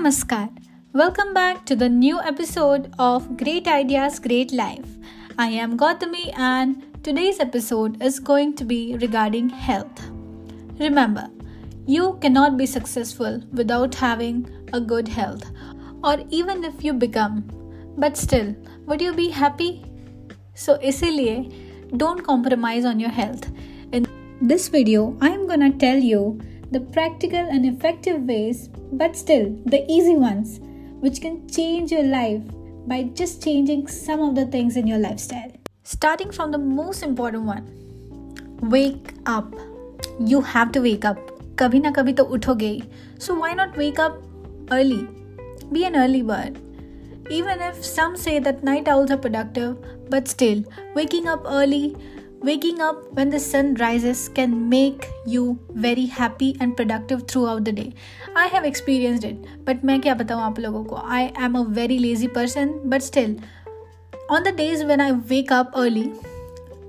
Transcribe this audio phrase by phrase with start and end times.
[0.00, 0.48] Namaskar.
[0.94, 4.88] Welcome back to the new episode of Great Ideas, Great Life.
[5.36, 10.00] I am Gautami and today's episode is going to be regarding health.
[10.78, 11.28] Remember,
[11.86, 15.44] you cannot be successful without having a good health,
[16.02, 17.44] or even if you become,
[17.98, 19.84] but still, would you be happy?
[20.54, 23.50] So, isliye, don't compromise on your health.
[23.92, 24.06] In
[24.40, 26.40] this video, I am gonna tell you
[26.71, 30.59] the practical and effective ways, but still the easy ones,
[30.99, 32.41] which can change your life
[32.87, 35.51] by just changing some of the things in your lifestyle.
[35.83, 37.65] Starting from the most important one
[38.61, 39.53] wake up.
[40.19, 41.17] You have to wake up.
[41.59, 42.83] कभी ना कभी तो उठोगे ही
[43.25, 45.01] so why not wake up early
[45.73, 46.57] be an early bird
[47.35, 49.77] even if some say that night owls are productive,
[50.09, 50.59] but still,
[50.95, 51.95] waking up early
[52.41, 57.71] Waking up when the sun rises can make you very happy and productive throughout the
[57.71, 57.93] day.
[58.35, 61.97] I have experienced it, but मैं क्या बताऊँ आप लोगों को I am a very
[61.99, 63.35] lazy person, but still,
[64.29, 66.11] on the days when I wake up early,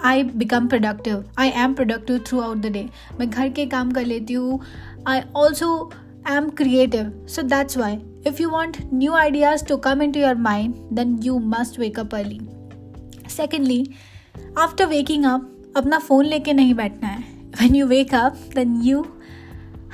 [0.00, 1.24] I become productive.
[1.36, 2.88] I am productive throughout the day.
[3.18, 4.60] मैं घर के काम कर लेती हूँ.
[5.06, 5.70] I also
[6.26, 7.12] am creative.
[7.26, 7.92] So that's why
[8.24, 12.12] if you want new ideas to come into your mind, then you must wake up
[12.12, 12.40] early.
[13.28, 13.96] Secondly,
[14.58, 19.02] after waking up अपना phone लेके नहीं बैठना है when you wake up then you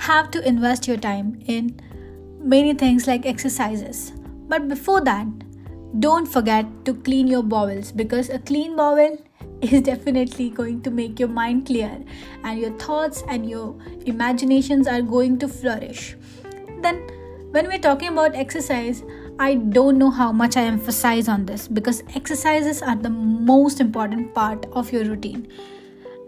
[0.05, 1.69] have to invest your time in
[2.55, 4.01] many things like exercises
[4.53, 5.45] but before that
[6.01, 9.17] don't forget to clean your bowels because a clean bowel
[9.61, 11.91] is definitely going to make your mind clear
[12.43, 13.77] and your thoughts and your
[14.07, 16.17] imaginations are going to flourish
[16.81, 17.01] then
[17.53, 19.05] when we're talking about exercise
[19.39, 23.11] I don't know how much I emphasize on this because exercises are the
[23.53, 25.47] most important part of your routine.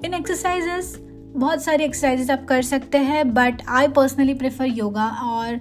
[0.02, 0.96] In exercises,
[1.36, 5.60] बहुत सारी exercises आप कर सकते हैं but I personally prefer yoga और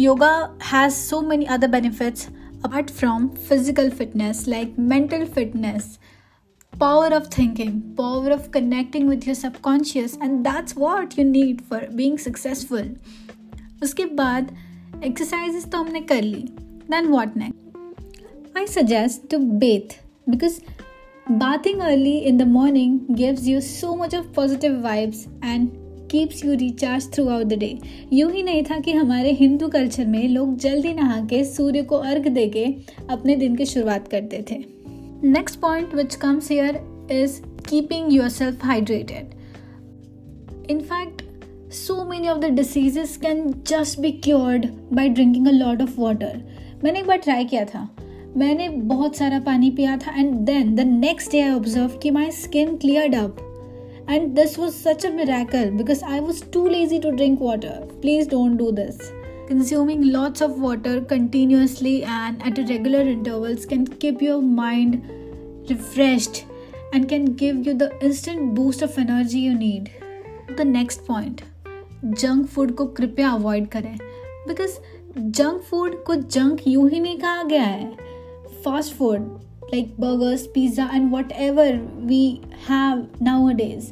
[0.00, 0.32] yoga
[0.72, 2.28] has so many other benefits
[2.66, 5.98] apart from physical fitness like mental fitness
[6.72, 11.80] power of thinking power of connecting with your subconscious and that's what you need for
[12.00, 12.88] being successful
[13.82, 14.54] उसके बाद
[15.04, 16.44] exercises तो हमने कर ली
[16.91, 20.59] then what next I suggest to bathe because
[21.31, 25.67] bathing early in the morning gives you so much of positive vibes and
[26.11, 27.77] keeps you recharge throughout the day
[28.13, 31.97] यूँ ही नहीं था कि हमारे हिंदू कल्चर में लोग जल्दी नहा के सूर्य को
[32.13, 32.65] अर्घ दे के
[33.09, 34.57] अपने दिन की शुरुआत करते थे
[35.29, 37.39] next point which comes here is
[37.69, 39.33] keeping yourself hydrated
[40.71, 41.21] in fact
[41.71, 44.63] so many of the diseases can just be cured
[44.99, 46.31] by drinking a lot of water.
[46.83, 47.87] मैंने एक बार ट्राई किया था।
[48.37, 52.31] मैंने बहुत सारा पानी पिया था and then the next day I observe कि my
[52.31, 53.37] skin clear up
[54.09, 58.29] and this was such a miracle because I was too lazy to drink water please
[58.29, 58.99] don't do this
[59.49, 65.01] consuming lots of water continuously and at a regular intervals can keep your mind
[65.69, 66.29] refresh
[66.95, 69.89] and can give you the instant boost of energy you need
[70.57, 71.41] the next point
[72.03, 73.97] junk food को कृपया avoid करें।
[74.47, 74.77] Because
[75.17, 77.91] junk food को junk यूँ ही नहीं कहा गया है।
[78.63, 79.19] Fast food
[79.73, 82.23] like burgers pizza and whatever we
[82.69, 83.05] have
[83.55, 83.91] nowadays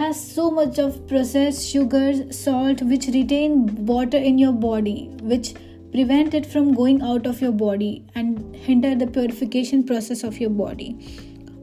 [0.00, 5.48] has so much of process sugar salt which retain water in your body which
[5.92, 8.36] prevent it from going out of your body and
[8.66, 10.94] hinder the purification process of your body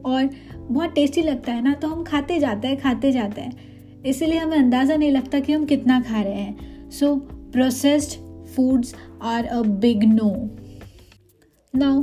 [0.04, 0.28] और
[0.70, 4.56] बहुत tasty लगता है ना तो हम खाते जाते हैं खाते जाते हैं। इसीलिए हमें
[4.58, 8.18] अंदाज़ा नहीं लगता कि हम कितना खा रहे हैं। So so, processed
[8.54, 8.94] foods
[9.24, 10.30] are a big no
[11.74, 12.02] now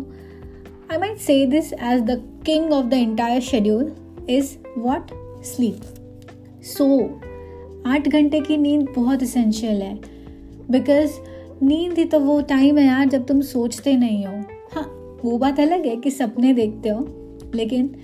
[0.91, 2.15] I might say this as the
[2.45, 3.91] king of the entire schedule
[4.29, 5.11] is what
[5.45, 6.87] sleep so
[7.85, 9.93] आठ घंटे की नींद बहुत इसेंशियल है।
[10.71, 11.19] बिकॉज़
[11.63, 14.33] नींद ही तो वो टाइम है यार जब तुम सोचते नहीं हो।
[14.73, 14.85] हाँ
[15.23, 17.05] वो बात अलग है कि सपने देखते हो,
[17.55, 17.95] लेकिन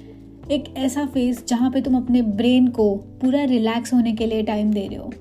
[0.51, 4.71] एक ऐसा फ़ेज़ जहाँ पे तुम अपने ब्रेन को पूरा रिलैक्स होने के लिए टाइम
[4.73, 5.11] दे रहे हो।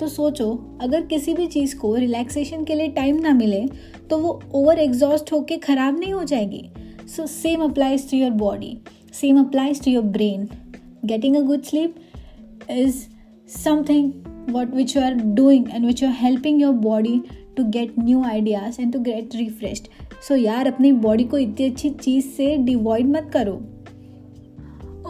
[0.00, 3.60] तो सोचो, अगर किसी भी चीज़ को रिलैक्सेशन के लिए टाइम ना मिले
[4.10, 6.64] तो वो ओवर एग्जॉस्ट होके ख़राब नहीं हो जाएगी।
[7.06, 8.76] So same applies to your body
[9.14, 10.48] same applies to your brain
[11.04, 11.94] getting a good sleep
[12.70, 12.96] is
[13.54, 14.12] something
[14.50, 17.20] what which you are doing and which you are helping your body
[17.56, 19.88] to get new ideas and to get refreshed
[20.28, 23.52] so यार, अपनी body को इतनी अच्छी चीज़ से devoid मत करो।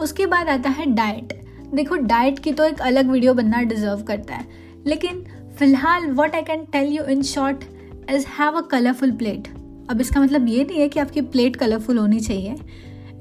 [0.01, 1.33] उसके बाद आता है डाइट
[1.75, 4.45] देखो डाइट की तो एक अलग वीडियो बनना डिजर्व करता है।
[4.87, 5.23] लेकिन
[5.59, 7.63] फ़िलहाल what I can tell you in short
[8.11, 9.47] is have a colourful plate
[9.89, 12.55] अब इसका मतलब ये नहीं है कि आपकी प्लेट कलरफुल होनी चाहिए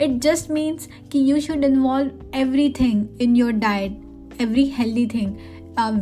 [0.02, 2.38] इट जस्ट मीन्स कि you should involve
[2.80, 5.36] everything in your diet every healthy thing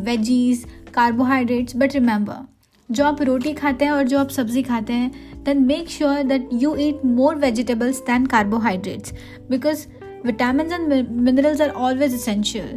[0.04, 0.64] veggies
[0.94, 2.46] carbohydrates but remember
[2.90, 6.48] जो आप रोटी खाते हैं और जो आप सब्ज़ी खाते हैं then make sure that
[6.52, 9.12] you eat more vegetables than carbohydrates
[9.50, 9.86] because
[10.26, 12.68] vitamin and minerals are always essential.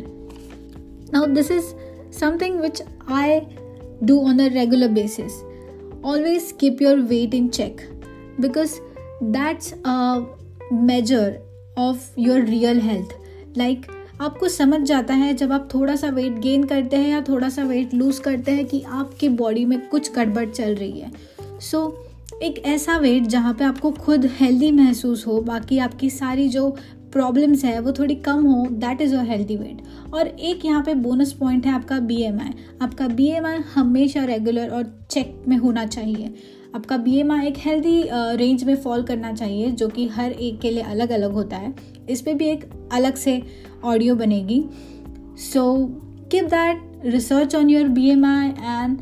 [1.12, 1.74] Now, this is
[2.12, 3.48] something which I
[4.06, 5.44] do on a regular basis.
[6.04, 7.84] Always keep your weight in check
[8.40, 8.80] because
[9.22, 10.26] that's a
[10.72, 11.42] measure
[11.78, 13.14] of your real health.
[13.56, 13.90] Like
[14.22, 17.64] आपको समझ जाता है जब आप थोड़ा सा weight gain करते हैं या थोड़ा सा
[17.64, 21.12] वेट लूज करते हैं कि आपकी बॉडी में कुछ गड़बड़ चल रही है
[21.60, 26.48] सो so, एक ऐसा वेट जहाँ पे आपको खुद हेल्दी महसूस हो बाकी आपकी सारी
[26.50, 26.76] जो
[27.14, 30.94] प्रॉब्लम्स हैं, वो थोड़ी कम हो that is your healthy weight और एक यहाँ पे
[30.96, 33.30] बोनस पॉइंट है आपका बी आपका बी
[33.74, 36.34] हमेशा रेगुलर और चेक में होना चाहिए.
[36.76, 40.84] आपका बी एक हेल्दी रेंज में फॉल करना चाहिए, जो कि हर एक के लिए
[40.84, 41.74] अलग अलग होता है.
[42.10, 43.42] इस पर भी एक अलग से
[43.84, 44.64] ऑडियो बनेगी.
[45.44, 45.64] So
[46.32, 48.98] keep that research on your B M I and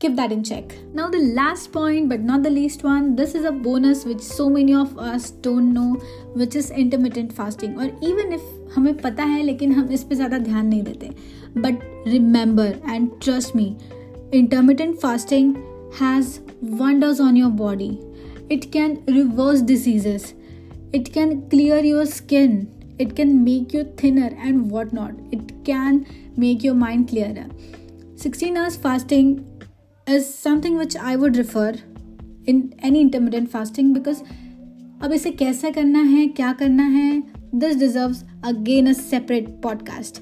[0.00, 0.74] keep that in check.
[0.92, 4.48] Now, the last point, but not the least one, this is a bonus which so
[4.50, 5.94] many of us don't know,
[6.34, 7.76] which is intermittent fasting.
[7.78, 8.42] और even if
[8.74, 11.10] हमें पता है लेकिन हम इस पर ज़्यादा ध्यान नहीं देते
[11.60, 13.74] but remember and trust me
[14.32, 15.50] intermittent fasting
[15.98, 18.00] has wonders on your body.
[18.50, 20.34] It can reverse diseases,
[20.92, 22.56] it can clear your skin,
[22.98, 25.12] it can make you thinner and whatnot.
[25.30, 26.06] It can
[26.36, 27.46] make your mind clearer.
[28.16, 29.49] 16 hours fasting
[30.09, 31.79] is something which I would refer
[32.47, 34.21] in any intermittent fasting because
[35.01, 37.23] अब इसे कैसे करना है, क्या करना है
[37.55, 40.21] this deserves again a separate podcast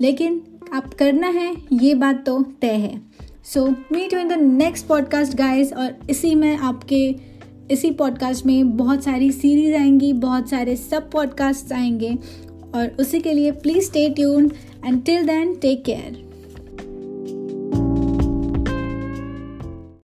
[0.00, 0.42] लेकिन
[0.72, 3.00] आप करना है, ये बात तो तय है।
[3.44, 7.16] So meet you in the next podcast guys और इसी में आपके,
[7.70, 12.18] इसी पॉडकास्ट में बहुत सारी सीरीज़ आएँगी, बहुत सारे सब पॉडकास्ट आएँगे।
[12.74, 14.50] और उसी के लिए please stay tune
[14.86, 16.25] and till then take care